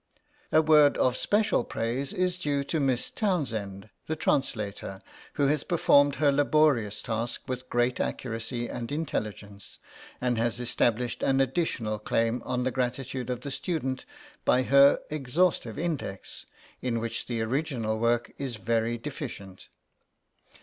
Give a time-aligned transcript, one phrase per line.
[0.49, 4.99] {PREFACE.} A word of special praise is due to Miss Townsend, the translator,
[5.33, 9.77] who has performed her laborious task with great accuracy and intelligence,
[10.19, 14.05] and has established an additional claim on the gratitude of the student
[14.43, 16.47] by her exhaustive Index,
[16.81, 19.67] in which the original work is very deficient.